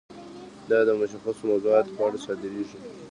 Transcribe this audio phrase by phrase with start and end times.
[0.69, 2.79] دا د مشخصو موضوعاتو په اړه صادریږي.